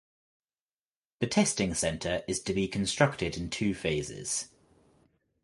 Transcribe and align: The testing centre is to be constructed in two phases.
The 1.19 1.27
testing 1.27 1.75
centre 1.75 2.23
is 2.27 2.41
to 2.45 2.55
be 2.55 2.67
constructed 2.67 3.37
in 3.37 3.51
two 3.51 3.75
phases. 3.75 4.49